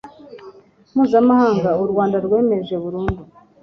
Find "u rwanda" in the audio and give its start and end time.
1.83-2.17